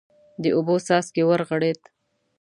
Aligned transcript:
د 0.41 0.43
اوبو 0.55 0.75
څاڅکی 0.85 1.23
ورغړېد. 1.25 1.79